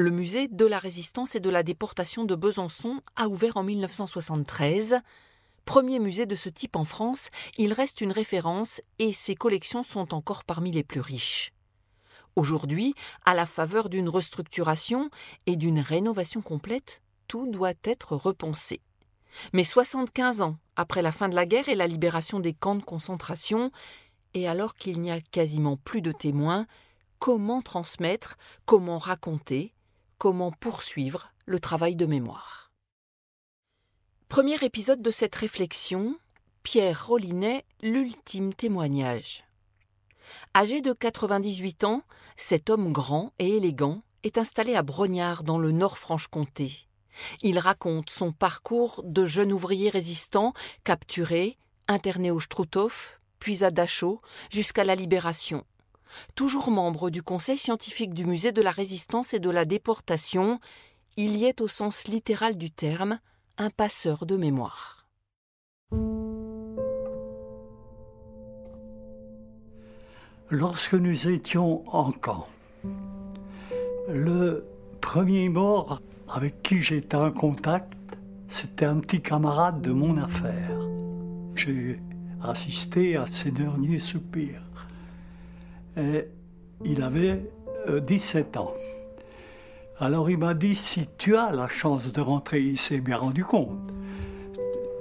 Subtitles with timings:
[0.00, 5.00] Le musée de la résistance et de la déportation de Besançon a ouvert en 1973.
[5.64, 10.14] Premier musée de ce type en France, il reste une référence et ses collections sont
[10.14, 11.52] encore parmi les plus riches.
[12.36, 15.10] Aujourd'hui, à la faveur d'une restructuration
[15.46, 18.80] et d'une rénovation complète, tout doit être repensé.
[19.52, 22.84] Mais 75 ans après la fin de la guerre et la libération des camps de
[22.84, 23.72] concentration,
[24.34, 26.68] et alors qu'il n'y a quasiment plus de témoins,
[27.18, 29.74] comment transmettre, comment raconter,
[30.18, 32.72] comment poursuivre le travail de mémoire.
[34.28, 36.18] Premier épisode de cette réflexion,
[36.62, 39.44] Pierre Rollinet, l'ultime témoignage.
[40.54, 42.02] Âgé de 98 ans,
[42.36, 46.88] cet homme grand et élégant est installé à Brognard dans le Nord-Franche-Comté.
[47.42, 50.52] Il raconte son parcours de jeune ouvrier résistant,
[50.84, 51.56] capturé,
[51.86, 55.64] interné au Struthof, puis à Dachau, jusqu'à la libération.
[56.34, 60.60] Toujours membre du conseil scientifique du musée de la résistance et de la déportation,
[61.16, 63.18] il y est au sens littéral du terme
[63.56, 65.08] un passeur de mémoire.
[70.50, 72.48] Lorsque nous étions en camp,
[74.08, 74.64] le
[75.00, 77.98] premier mort avec qui j'étais en contact,
[78.46, 80.80] c'était un petit camarade de mon affaire.
[81.54, 82.00] J'ai
[82.42, 84.67] assisté à ses derniers soupirs
[85.96, 87.42] il avait
[87.88, 88.74] 17 euh, ans.
[90.00, 93.44] Alors il m'a dit, si tu as la chance de rentrer, il s'est bien rendu
[93.44, 93.92] compte,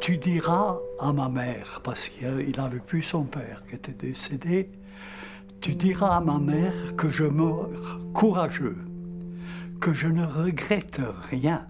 [0.02, 4.72] tu diras à ma mère, parce qu'il n'avait plus son père qui était décédé,
[5.62, 8.78] tu diras à ma mère que je meurs courageux,
[9.80, 11.68] que je ne regrette rien.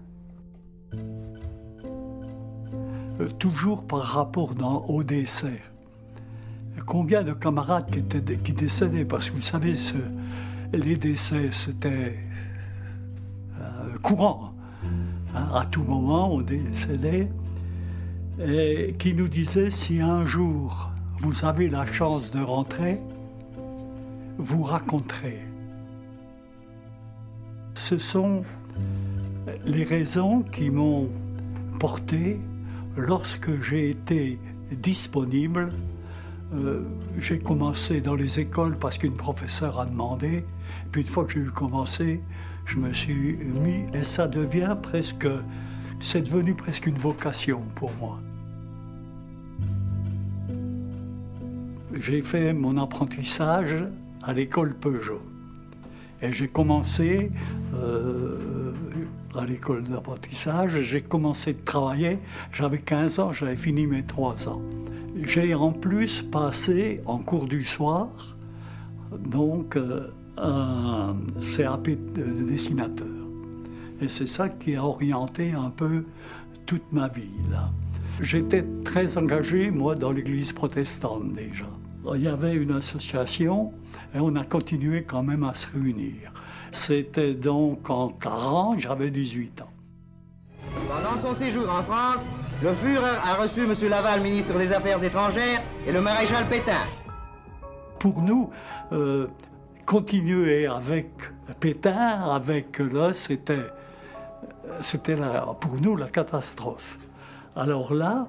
[3.20, 4.54] Euh, toujours par rapport
[4.88, 5.60] au décès
[6.84, 9.74] combien de camarades qui, étaient, qui décédaient, parce que vous savez,
[10.72, 12.14] les décès, c'était
[13.60, 14.52] euh, courant.
[15.34, 15.48] Hein.
[15.54, 17.28] à tout moment, on décédait.
[18.40, 22.98] Et qui nous disaient, si un jour vous avez la chance de rentrer,
[24.38, 25.40] vous raconterez.
[27.74, 28.42] Ce sont
[29.64, 31.08] les raisons qui m'ont
[31.80, 32.38] porté
[32.96, 34.38] lorsque j'ai été
[34.70, 35.70] disponible
[36.54, 36.82] euh,
[37.18, 40.44] j'ai commencé dans les écoles parce qu'une professeure a demandé.
[40.92, 42.20] Puis une fois que j'ai commencé,
[42.64, 45.28] je me suis mis et ça devient presque,
[46.00, 48.18] c'est devenu presque une vocation pour moi.
[51.94, 53.84] J'ai fait mon apprentissage
[54.22, 55.22] à l'école Peugeot.
[56.22, 57.30] Et j'ai commencé
[57.74, 58.72] euh,
[59.36, 62.18] à l'école d'apprentissage, j'ai commencé de travailler,
[62.52, 64.62] j'avais 15 ans, j'avais fini mes 3 ans.
[65.22, 68.08] J'ai en plus passé en cours du soir
[69.12, 71.16] donc euh, un
[71.56, 73.06] CAP de dessinateur.
[74.00, 76.04] Et c'est ça qui a orienté un peu
[76.66, 77.30] toute ma vie.
[78.20, 81.66] J'étais très engagé, moi, dans l'église protestante déjà.
[82.14, 83.72] Il y avait une association
[84.14, 86.32] et on a continué quand même à se réunir.
[86.70, 89.70] C'était donc en 40, j'avais 18 ans.
[90.88, 92.20] Pendant son séjour en France,
[92.62, 93.74] le Führer a reçu M.
[93.88, 96.86] Laval, ministre des Affaires étrangères, et le maréchal Pétain.
[97.98, 98.50] Pour nous,
[98.92, 99.28] euh,
[99.86, 101.08] continuer avec
[101.60, 103.66] Pétain, avec là, c'était,
[104.80, 105.16] c'était
[105.60, 106.98] pour nous la catastrophe.
[107.54, 108.26] Alors là,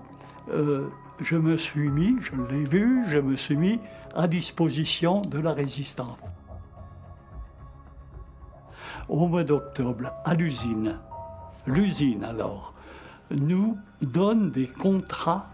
[0.51, 0.87] euh,
[1.19, 3.79] je me suis mis, je l'ai vu, je me suis mis
[4.15, 6.17] à disposition de la résistance.
[9.07, 10.99] Au mois d'octobre, à l'usine,
[11.65, 12.73] l'usine alors,
[13.31, 15.49] nous donne des contrats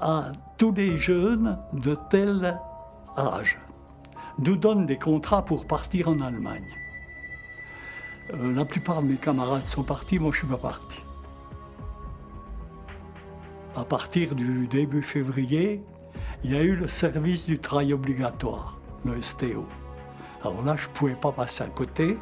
[0.00, 2.58] à tous les jeunes de tel
[3.16, 3.58] âge,
[4.38, 6.68] nous donne des contrats pour partir en Allemagne.
[8.32, 10.96] Euh, la plupart de mes camarades sont partis, moi je ne suis pas parti.
[13.76, 15.82] À partir du début février,
[16.42, 19.66] il y a eu le service du travail obligatoire, le STO.
[20.42, 22.18] Alors là, je ne pouvais pas passer à côté.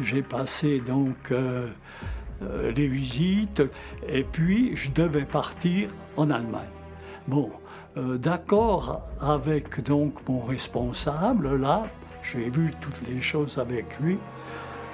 [0.00, 1.68] J'ai passé donc euh,
[2.42, 3.62] euh, les visites,
[4.06, 6.70] et puis je devais partir en Allemagne.
[7.26, 7.50] Bon,
[7.96, 11.88] euh, d'accord avec donc mon responsable, là,
[12.22, 14.18] j'ai vu toutes les choses avec lui,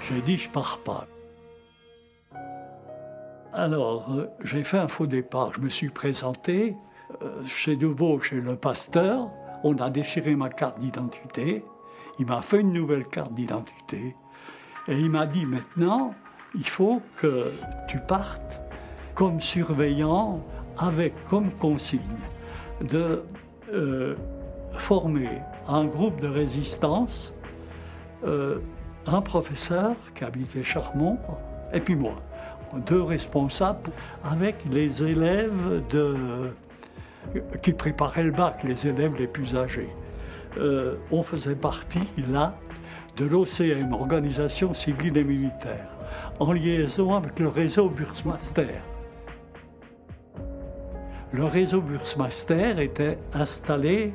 [0.01, 1.07] j'ai dit je pars pas.
[3.53, 5.53] Alors, euh, j'ai fait un faux départ.
[5.53, 6.75] Je me suis présenté
[7.47, 9.31] chez nouveau chez le pasteur.
[9.63, 11.63] On a déchiré ma carte d'identité.
[12.19, 14.17] Il m'a fait une nouvelle carte d'identité.
[14.89, 16.15] Et il m'a dit maintenant,
[16.55, 17.53] il faut que
[17.89, 18.61] tu partes
[19.15, 20.41] comme surveillant
[20.79, 22.01] avec comme consigne
[22.81, 23.23] de
[23.73, 24.15] euh,
[24.73, 27.35] former un groupe de résistance
[28.27, 28.59] euh,
[29.07, 31.19] un professeur qui habitait Charmont,
[31.73, 32.15] et puis moi.
[32.87, 33.91] Deux responsables
[34.25, 35.83] avec les élèves
[37.63, 39.91] qui préparaient le bac, les élèves les plus âgés.
[40.57, 42.55] Euh, on faisait partie, là,
[43.17, 45.89] de l'OCM, Organisation civile et militaire,
[46.41, 48.81] en liaison avec le réseau Bursmaster.
[51.33, 54.13] Le réseau Bursmaster était installé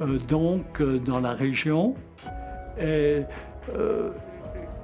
[0.00, 1.94] euh, donc euh, dans la région
[2.78, 3.22] et
[3.74, 4.10] euh,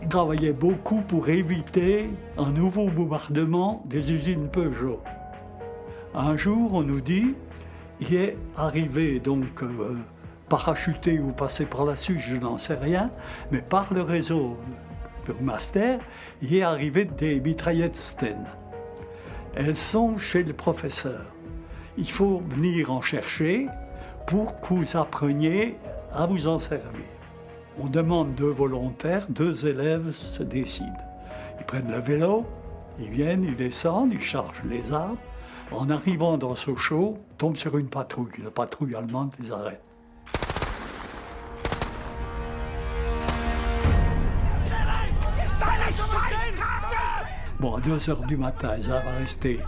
[0.00, 5.00] il travaillait beaucoup pour éviter un nouveau bombardement des usines Peugeot.
[6.14, 7.34] Un jour, on nous dit,
[8.00, 9.62] il est arrivé donc
[10.52, 13.10] parachuté ou passé par la Suisse, je n'en sais rien,
[13.50, 14.58] mais par le réseau
[15.24, 15.98] Burmaster,
[16.42, 18.44] il est arrivé des mitraillettes Sten.
[19.54, 21.24] Elles sont chez le professeur.
[21.96, 23.66] Il faut venir en chercher
[24.26, 25.78] pour que vous appreniez
[26.12, 27.06] à vous en servir.
[27.80, 30.92] On demande deux volontaires, deux élèves se décident.
[31.60, 32.44] Ils prennent le vélo,
[32.98, 35.16] ils viennent, ils descendent, ils chargent les armes.
[35.70, 38.42] En arrivant dans Sochaux, tombent sur une patrouille.
[38.44, 39.80] La patrouille allemande les arrête.
[47.62, 49.60] Bon, à 2 h du matin, ils avaient arrêté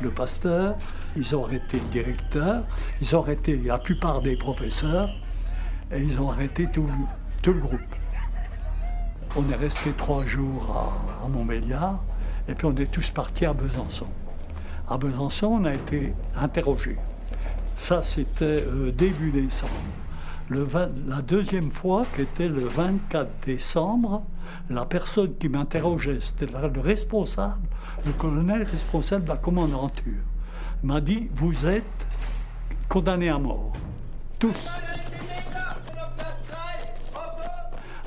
[0.00, 0.74] le pasteur,
[1.16, 2.64] ils ont arrêté le directeur,
[3.02, 5.10] ils ont arrêté la plupart des professeurs
[5.94, 6.88] et ils ont arrêté tout,
[7.42, 7.94] tout le groupe.
[9.36, 12.02] On est resté trois jours à, Montbéliard
[12.48, 14.08] et puis on est tous partis à Besançon.
[14.88, 16.96] À Besançon, on a été interrogés.
[17.76, 19.72] Ça, c'était euh, début décembre
[20.52, 24.22] la deuxième fois, qui était le 24 décembre,
[24.70, 27.66] la personne qui m'interrogeait, c'était le responsable,
[28.04, 30.22] le colonel responsable de la commandanture,
[30.82, 32.06] m'a dit Vous êtes
[32.88, 33.72] condamnés à mort.
[34.38, 34.70] Tous.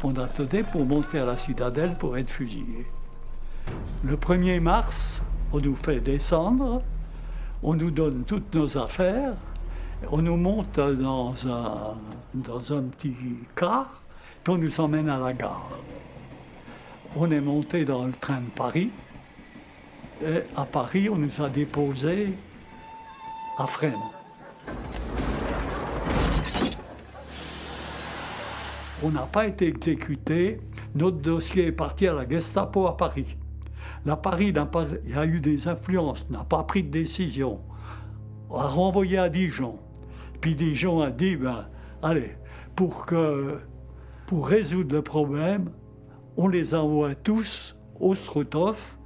[0.04, 2.86] On attendait pour monter à la citadelle pour être fusillés.
[4.04, 5.22] Le 1er mars,
[5.52, 6.82] on nous fait descendre,
[7.64, 9.34] on nous donne toutes nos affaires,
[10.12, 13.16] on nous monte dans un, petit
[13.56, 14.02] car,
[14.44, 15.72] puis on nous emmène à la gare.
[17.16, 18.92] On est monté dans le train de Paris,
[20.22, 22.34] et à Paris, on nous a déposés
[23.58, 23.94] à Fresnes.
[29.04, 30.62] On n'a pas été exécuté.
[30.96, 33.36] Notre dossier est parti à la Gestapo à Paris.
[34.06, 34.54] La Paris
[35.06, 37.60] il y a eu des influences, n'a pas pris de décision.
[38.50, 39.80] On a renvoyé à Dijon.
[40.42, 41.68] Puis Dijon a dit, ben,
[42.02, 42.38] allez,
[42.76, 43.06] pour
[44.48, 45.72] résoudre le problème,
[46.38, 48.98] on les envoie tous au Struthof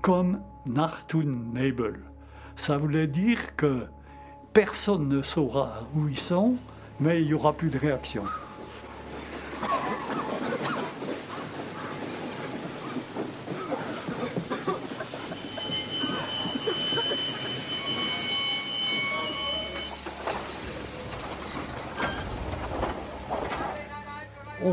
[0.00, 2.00] comme Nartun Nebel.
[2.56, 3.84] Ça voulait dire que
[4.52, 6.56] personne ne saura où ils sont,
[7.00, 8.24] mais il n'y aura plus de réaction.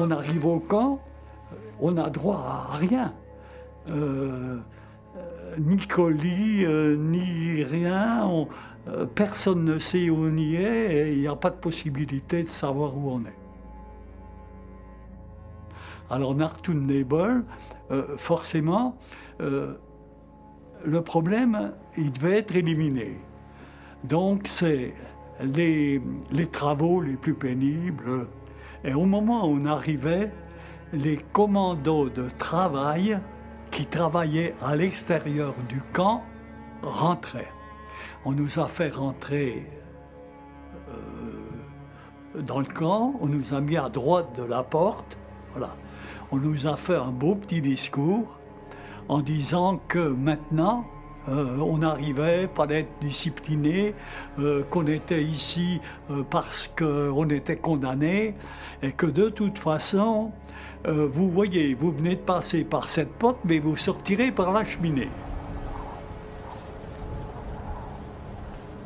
[0.09, 0.99] On arrive au camp,
[1.79, 3.13] on n'a droit à rien.
[3.89, 4.57] Euh,
[5.17, 8.47] euh, ni colis, euh, ni rien.
[9.13, 12.47] personne ne sait où on y est et il n'y a pas de possibilité de
[12.47, 13.39] savoir où on est.
[16.09, 17.43] Alors Nartun Nebel,
[18.17, 18.97] forcément,
[19.39, 23.19] le problème, il devait être éliminé.
[24.03, 24.93] Donc c'est
[25.39, 26.01] les
[26.51, 28.27] travaux les plus pénibles,
[28.83, 30.31] et au moment où on arrivait,
[30.93, 33.19] les commandos de travail
[33.71, 36.23] qui travaillaient à l'extérieur du camp
[36.81, 37.51] rentraient.
[38.25, 39.65] On nous a fait rentrer
[40.89, 45.17] euh, dans le camp, on nous a mis à droite de la porte.
[46.31, 48.39] On nous a fait un beau petit discours
[49.07, 50.85] en disant que maintenant,
[51.27, 53.93] euh, on arrivait, pas d'être discipliné,
[54.39, 58.35] euh, qu'on était ici euh, parce qu'on était condamné,
[58.81, 60.31] et que de toute façon,
[60.85, 65.09] vous voyez, vous venez de passer par cette porte, mais vous sortirez par la cheminée.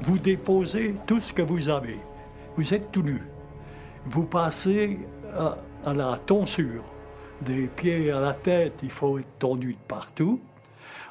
[0.01, 1.99] Vous déposez tout ce que vous avez.
[2.57, 3.21] Vous êtes tout nu.
[4.07, 4.99] Vous passez
[5.37, 6.83] à, à la tonsure.
[7.41, 10.41] Des pieds à la tête, il faut être tendu de partout.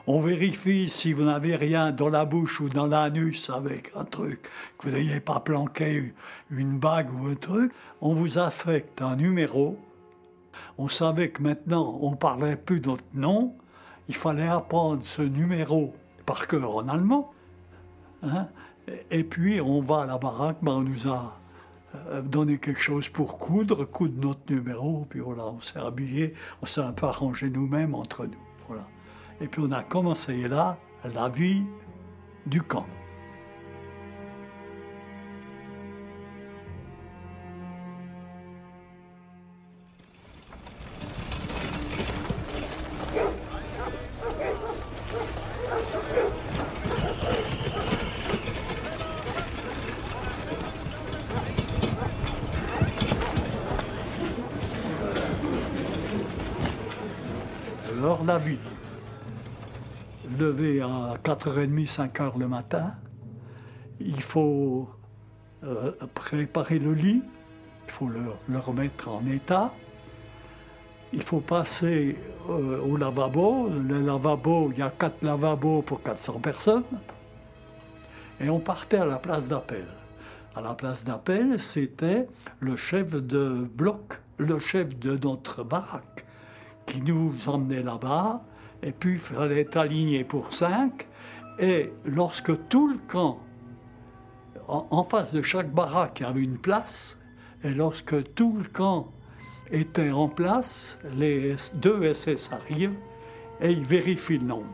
[0.06, 4.42] On vérifie si vous n'avez rien dans la bouche ou dans l'anus avec un truc,
[4.78, 6.12] que vous n'ayez pas planqué
[6.50, 7.72] une bague ou un truc.
[8.00, 9.78] On vous affecte un numéro.
[10.78, 13.54] On savait que maintenant, on ne parlait plus notre nom.
[14.08, 15.94] Il fallait apprendre ce numéro
[16.26, 17.32] par cœur en allemand.
[18.22, 18.48] Hein.
[19.10, 21.38] Et puis, on va à la baraque, ben, on nous a
[21.94, 26.66] euh, donner quelque chose pour coudre, coudre notre numéro, puis voilà, on s'est habillé, on
[26.66, 28.38] s'est un peu arrangé nous-mêmes entre nous.
[28.66, 28.88] Voilà.
[29.42, 31.64] Et puis on a commencé là la vie
[32.46, 32.86] du camp.
[61.42, 62.92] 4h30, 5h le matin.
[64.00, 64.88] Il faut
[65.64, 67.22] euh, préparer le lit,
[67.86, 69.72] il faut le, remettre en état.
[71.12, 72.16] Il faut passer
[72.48, 73.68] euh, au lavabo.
[73.68, 76.84] Le lavabo, il y a quatre lavabos pour 400 personnes.
[78.40, 79.86] Et on partait à la place d'appel.
[80.54, 82.28] À la place d'appel, c'était
[82.60, 86.24] le chef de bloc, le chef de notre baraque,
[86.86, 88.42] qui nous emmenait là-bas
[88.82, 91.06] et puis il fallait aligné pour cinq.
[91.58, 93.38] Et lorsque tout le camp,
[94.68, 97.18] en, face de chaque baraque, il y avait une place,
[97.62, 99.12] et lorsque tout le camp
[99.70, 102.96] était en place, les deux SS arrivent
[103.60, 104.66] et ils vérifient le nombre.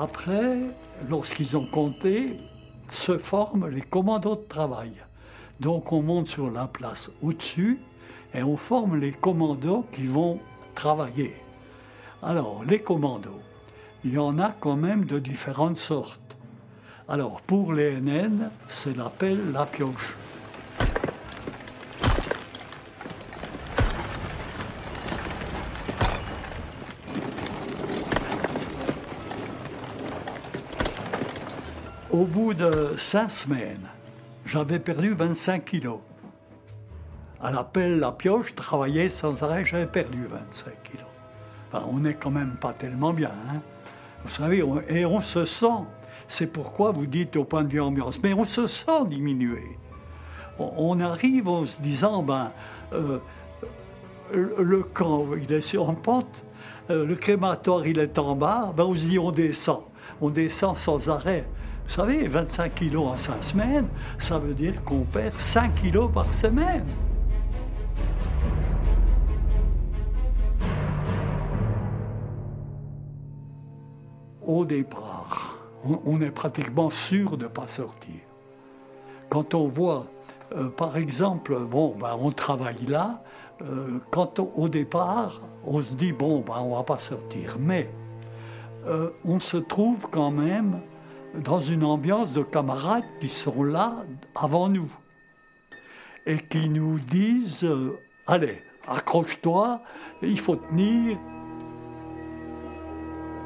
[0.00, 0.58] Après,
[1.10, 2.38] lorsqu'ils ont compté,
[2.92, 4.92] se forment les commandos de travail.
[5.58, 7.80] Donc on monte sur la place au-dessus
[8.32, 10.38] et on forme les commandos qui vont
[10.76, 11.34] travailler.
[12.22, 13.40] Alors, les commandos,
[14.04, 16.36] il y en a quand même de différentes sortes.
[17.08, 20.16] Alors, pour les NN, c'est l'appel la pioche.
[32.18, 33.88] Au bout de cinq semaines,
[34.44, 36.00] j'avais perdu 25 kilos.
[37.40, 41.06] À l'appel La Pioche, je travaillais sans arrêt, j'avais perdu 25 kilos.
[41.72, 43.30] on n'est quand même pas tellement bien.
[43.30, 43.60] Hein.
[44.24, 45.84] vous savez, et on se sent.
[46.26, 49.78] C'est pourquoi vous dites au point de vue ambiance, mais on se sent diminué.
[50.58, 52.50] On, arrive en se disant, ben,
[52.94, 53.20] euh,
[54.32, 56.44] le camp, il est en pente,
[56.90, 59.82] euh, le crématoire, il est en bas, ben, on se dit, on descend.
[60.20, 61.44] On descend sans arrêt.
[61.88, 66.30] Vous savez, 25 kilos en 5 semaines, ça veut dire qu'on perd 5 kilos par
[66.34, 66.84] semaine.
[74.42, 75.56] Au départ,
[76.04, 78.20] on est pratiquement sûr de ne pas sortir.
[79.30, 80.06] Quand on voit,
[80.54, 83.22] euh, par exemple, bon, ben, on travaille là,
[83.62, 87.56] euh, quand au départ, on se dit, bon, ben, on ne va pas sortir.
[87.58, 87.90] Mais
[88.86, 90.80] euh, on se trouve quand même
[91.42, 94.04] dans une ambiance de camarades qui sont là
[94.34, 94.90] avant nous
[96.26, 99.82] et qui nous disent euh, Allez, accroche-toi,
[100.22, 101.18] il faut tenir.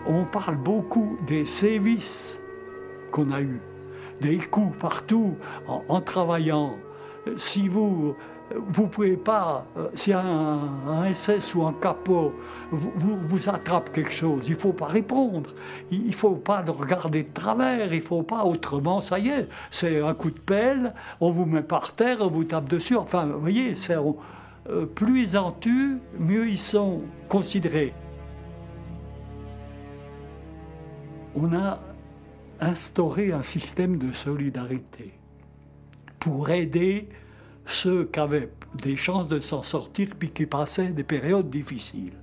[0.06, 2.40] On parle beaucoup des sévices
[3.12, 3.60] qu'on a eus,
[4.20, 5.36] des coups partout
[5.68, 6.76] en travaillant.
[7.36, 8.16] Si vous
[8.56, 10.60] vous ne pouvez pas, euh, si un,
[11.12, 12.32] SS ou un capot
[12.70, 15.50] vous, attrape quelque chose, il ne faut pas répondre.
[15.90, 19.28] Il ne faut pas le regarder de travers, il ne faut pas autrement, ça y
[19.28, 22.96] est, c'est un coup de pelle, on vous met par terre, on vous tape dessus.
[22.96, 23.74] Enfin, vous voyez,
[24.68, 27.92] euh, plus ils en tuent, mieux ils sont considérés.
[31.34, 31.80] On a
[32.60, 35.12] instauré un système de solidarité
[36.20, 37.08] pour aider
[37.66, 42.14] ceux qui avaient des chances de s'en sortir puis qui passaient des périodes difficiles.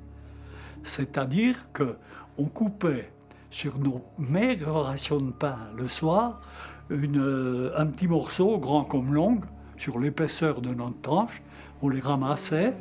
[0.84, 1.96] C'est-à-dire que
[2.38, 3.12] on coupait
[3.50, 6.42] sur nos maigres rations de pain le soir
[6.90, 9.40] une, un petit morceau grand comme long
[9.78, 11.42] sur l'épaisseur de notre tranche,
[11.82, 12.74] on les ramassait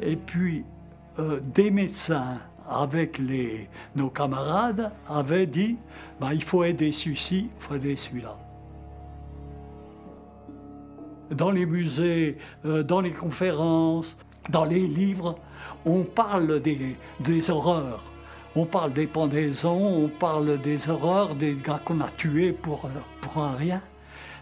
[0.00, 0.64] et puis
[1.18, 5.76] euh, des médecins avec les, nos camarades avaient dit
[6.20, 8.36] bah, il faut aider celui-ci, il faut aider celui-là
[11.30, 14.16] dans les musées, euh, dans les conférences,
[14.50, 15.38] dans les livres,
[15.84, 16.96] on parle des,
[17.50, 18.04] horreurs.
[18.54, 22.88] On parle des pendaisons, on parle des horreurs des gars qu'on a tués pour,
[23.20, 23.82] pour un rien.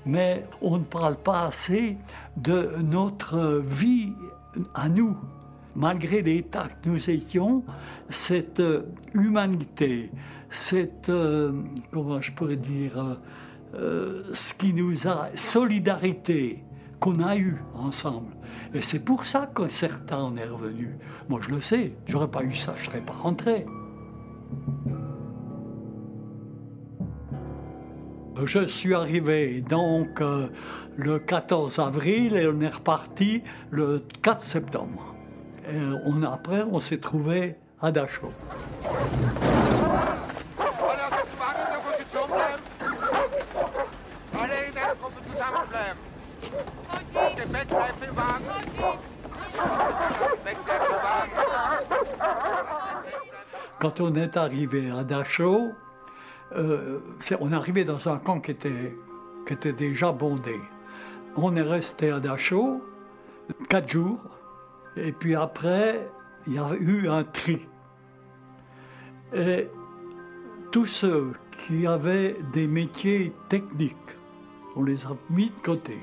[0.06, 1.96] Mais on ne parle pas assez
[2.36, 4.12] de notre vie
[4.74, 5.16] à nous.
[5.74, 7.64] Malgré l'état que nous étions,
[8.08, 8.62] cette
[9.12, 10.12] humanité,
[10.50, 11.52] cette, euh,
[11.90, 13.18] comment je pourrais dire,
[13.74, 16.63] euh, ce qui nous a, solidarité,
[17.04, 18.32] qu'on a eu ensemble.
[18.72, 20.96] Et c'est pour ça que certains en est revenu.
[21.28, 23.66] Moi, je le sais, j'aurais pas eu ça, je serais pas rentré.
[28.42, 30.48] Je suis arrivé donc euh,
[30.96, 35.14] le 14 avril et on est reparti le 4 septembre.
[35.70, 38.32] Et on, après, on s'est trouvé à Dachau.
[53.84, 55.72] Quand on est arrivé à Dachau,
[56.56, 57.00] euh,
[57.38, 58.96] on est arrivé dans un camp qui était,
[59.46, 60.58] qui était déjà bondé.
[61.36, 62.82] On est resté à Dachau
[63.68, 64.22] quatre jours,
[64.96, 66.10] et puis après,
[66.46, 67.66] il y a eu un tri.
[69.34, 69.68] Et
[70.72, 74.16] tous ceux qui avaient des métiers techniques,
[74.76, 75.98] on les a mis de côté.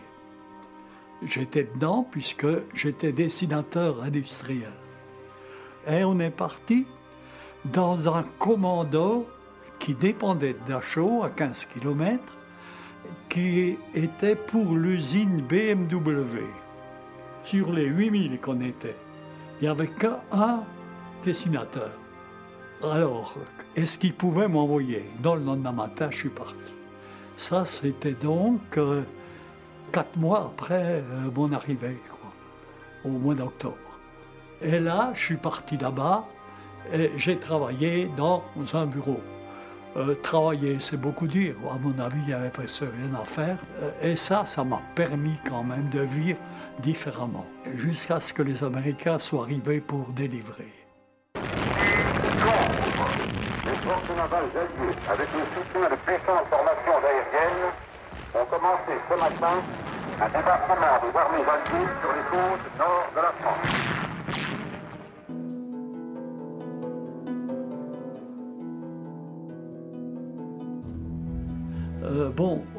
[1.23, 2.45] J'étais dedans puisque
[2.75, 4.73] j'étais dessinateur industriel.
[5.87, 6.85] Et on est parti
[7.65, 9.27] dans un commando
[9.79, 12.19] qui dépendait d'Achau à 15 km,
[13.29, 16.43] qui était pour l'usine BMW.
[17.43, 18.95] Sur les 8000 qu'on était,
[19.59, 20.63] il n'y avait qu'un
[21.23, 21.91] dessinateur.
[22.83, 23.35] Alors,
[23.75, 25.05] est-ce qu'il pouvait m'envoyer?
[25.21, 26.71] Dans le lendemain matin, je suis parti.
[27.37, 29.01] Ça, c'était donc euh,
[29.91, 31.97] quatre mois après euh, mon arrivée,
[33.03, 33.75] au mois d'octobre.
[34.61, 36.25] Et là, je suis parti là-bas
[37.15, 39.19] j'ai travaillé dans un bureau.
[39.97, 41.55] Euh, travailler, c'est beaucoup dire.
[41.69, 43.57] À mon avis, il n'y avait presque rien à faire.
[43.81, 46.39] Euh, et ça, ça m'a permis quand même de vivre
[46.79, 47.45] différemment,
[47.75, 50.71] jusqu'à ce que les Américains soient arrivés pour délivrer.
[51.35, 51.41] Les
[53.83, 57.71] forces navales alliées, avec le soutien de puissantes formations aériennes,
[58.33, 59.59] ont commencé ce matin
[60.21, 63.80] un débarquement des armées alliées sur les côtes nord de la France.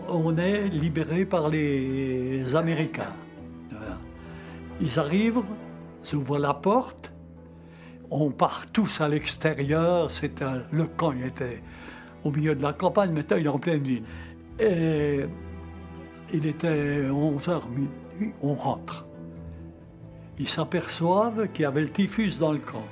[0.08, 3.12] On est libéré par les Américains.
[4.80, 5.42] Ils arrivent,
[6.04, 7.12] ils ouvrent la porte,
[8.10, 10.10] on part tous à l'extérieur.
[10.10, 11.62] C'était le camp, il était
[12.24, 14.02] au milieu de la campagne, maintenant il est en pleine ville.
[14.58, 15.20] Et
[16.32, 19.06] il était 11h minuit, on rentre.
[20.38, 22.84] Ils s'aperçoivent qu'il y avait le typhus dans le camp.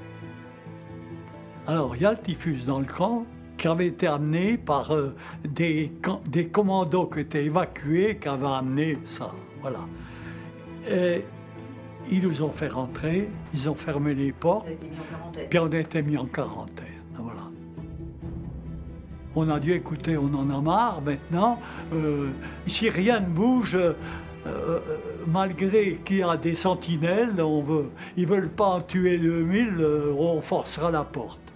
[1.67, 3.27] Alors, il y a le typhus dans le camp,
[3.61, 5.93] qui avait été amené par euh, des,
[6.27, 9.33] des commandos qui étaient évacués, qui avaient amené ça.
[9.61, 9.81] Voilà.
[10.89, 11.23] Et
[12.11, 14.67] ils nous ont fait rentrer, ils ont fermé les portes,
[15.51, 16.87] puis on a été mis en quarantaine.
[17.17, 17.43] Voilà.
[19.37, 21.61] On a dû écouter, on en a marre maintenant.
[21.93, 22.31] Euh,
[22.67, 24.81] si rien ne bouge, euh,
[25.27, 30.41] malgré qu'il y a des sentinelles, on veut, ils veulent pas en tuer 2000, on
[30.41, 31.50] forcera la porte.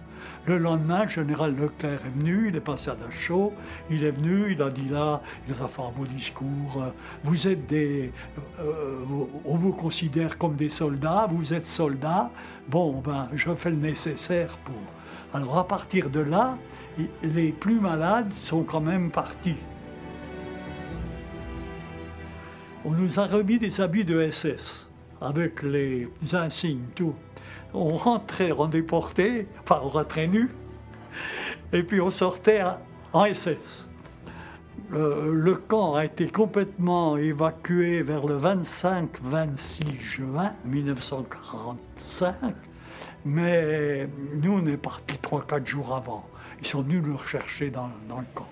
[0.47, 3.51] Le lendemain, le général Leclerc est venu, il est passé à Dachau,
[3.89, 6.91] il est venu, il a dit là, il a fait un beau discours, euh,
[7.23, 8.11] vous êtes des...
[8.59, 9.03] Euh,
[9.43, 12.29] on vous considère comme des soldats, vous êtes soldats,
[12.69, 14.75] bon, ben, je fais le nécessaire pour...
[15.33, 16.57] Alors à partir de là,
[17.23, 19.57] les plus malades sont quand même partis.
[22.85, 27.15] On nous a remis des habits de SS avec les insignes, tout
[27.75, 30.49] on rentrait, on déportait, enfin on rentrait nu,
[31.73, 32.61] et puis on sortait
[33.13, 33.87] en SS.
[34.89, 42.35] Le camp a été complètement évacué vers le 25-26 juin 1945,
[43.25, 46.25] mais nous on est partis 3-4 jours avant.
[46.61, 48.47] Ils sont venus nous rechercher dans le camp.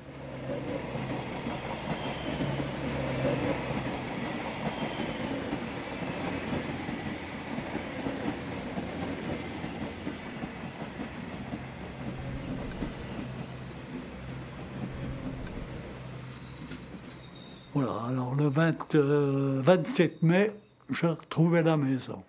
[17.75, 20.51] Voilà, alors le 27 euh, mai,
[20.91, 22.23] je retrouvais la maison,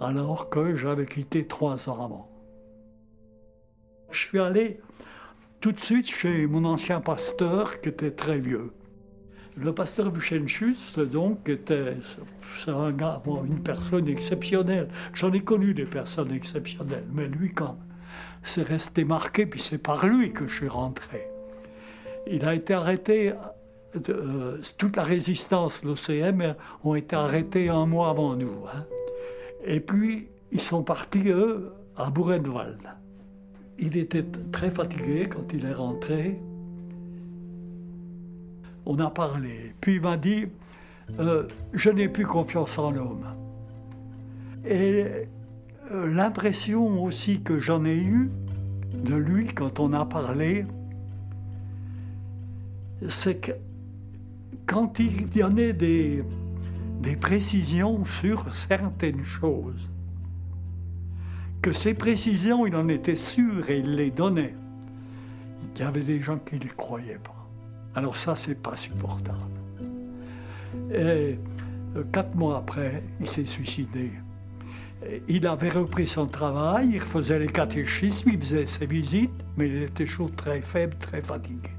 [0.00, 2.28] alors que j'avais quitté trois ans avant.
[4.10, 4.80] Je suis allé
[5.60, 8.72] tout de suite chez mon ancien pasteur qui était très vieux.
[9.56, 11.96] Le pasteur Buchenschutz, donc, était
[12.66, 14.88] un gars, une personne exceptionnelle.
[15.12, 17.78] J'en ai connu des personnes exceptionnelles, mais lui, quand
[18.42, 21.28] c'est resté marqué, puis c'est par lui que je suis rentré.
[22.26, 23.32] Il a été arrêté
[24.08, 28.64] euh, toute la résistance, l'OCM, ont été arrêtés un mois avant nous.
[28.66, 28.84] Hein.
[29.64, 32.80] Et puis, ils sont partis, eux, à Buchenwald.
[33.78, 36.40] Il était très fatigué quand il est rentré.
[38.86, 39.74] On a parlé.
[39.80, 40.46] Puis il m'a dit
[41.18, 43.26] euh, je n'ai plus confiance en l'homme.
[44.64, 45.04] Et
[45.92, 48.30] euh, l'impression aussi que j'en ai eue
[48.94, 50.66] de lui quand on a parlé,
[53.08, 53.52] c'est que
[54.66, 56.24] quand il donnait des,
[57.20, 59.88] précisions sur certaines choses,
[61.62, 64.54] que ces précisions, il en était sûr et il les donnait.
[65.74, 67.46] Il y avait des gens qui ne croyaient pas.
[67.94, 69.38] Alors ça, c'est pas supportable.
[70.92, 71.34] Euh,
[72.12, 74.10] quatre mois après, il s'est suicidé.
[75.28, 79.82] Il avait repris son travail, il faisait les catéchismes, il faisait ses visites, mais il
[79.82, 81.70] était chaud, très faible, très fatigué.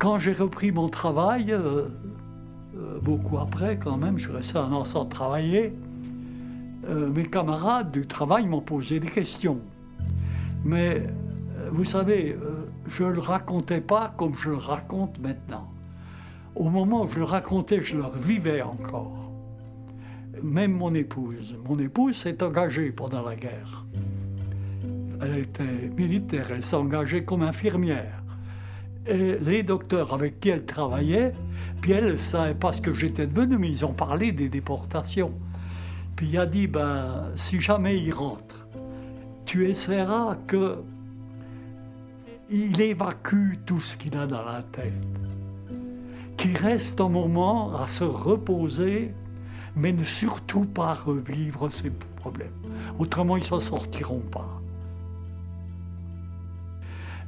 [0.00, 1.84] Quand j'ai repris mon travail, euh,
[2.74, 5.74] euh, beaucoup après quand même, je restais un an sans travailler,
[6.88, 9.60] euh, mes camarades du travail m'ont posé des questions.
[10.64, 11.06] Mais
[11.70, 12.34] vous savez,
[12.86, 15.70] je ne le racontais pas comme je le raconte maintenant.
[16.56, 19.30] Au moment où je le racontais, je le vivais encore.
[20.42, 21.58] Même mon épouse.
[21.68, 23.84] Mon épouse s'est engagée pendant la guerre.
[25.20, 28.19] Elle était militaire, elle s'est engagée comme infirmière
[29.06, 31.32] et les docteurs avec qui elle travaillait,
[31.80, 35.32] puis elle ne savait pas ce que j'étais devenu, mais ils ont parlé des déportations.
[36.16, 38.66] Puis il a dit, ben, si jamais il rentre,
[39.46, 40.78] tu essaieras que
[42.50, 44.92] il évacue tout ce qu'il a dans la tête,
[46.36, 49.14] qu'il reste un moment à se reposer,
[49.76, 52.52] mais ne surtout pas revivre ses problèmes.
[52.98, 54.60] Autrement, ils ne s'en sortiront pas.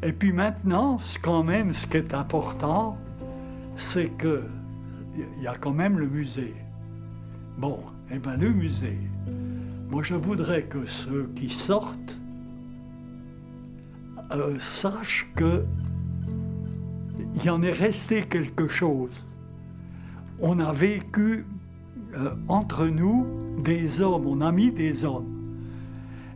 [0.02, 2.98] Et puis maintenant, quand même, ce qui est important,
[3.76, 4.42] c'est que
[5.14, 6.54] il y a quand même le musée.
[7.58, 8.98] Bon, eh bien le musée,
[9.90, 12.18] moi je voudrais que ceux qui sortent
[14.32, 15.64] euh, sachent que
[17.34, 19.26] il y en est resté quelque chose.
[20.40, 21.46] On a vécu
[22.16, 23.26] euh, entre nous
[23.62, 25.41] des hommes, on a mis des hommes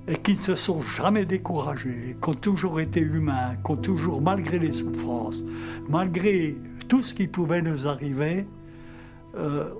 [0.09, 4.21] et qui ne se sont jamais découragés, qui ont toujours été humains, qui ont toujours,
[4.21, 5.43] malgré les souffrances,
[5.89, 6.57] malgré
[6.89, 8.47] tout ce qui pouvait nous arriver,
[9.37, 9.75] euh,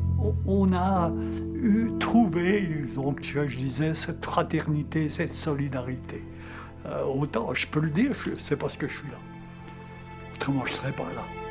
[0.45, 1.13] on a
[1.55, 6.23] eu, trouvé, donc je disais, cette fraternité, cette solidarité.
[6.87, 9.19] Euh, autant, je peux le dire, c'est parce que je suis là.
[10.35, 11.46] Autrement, je ne serais pas là.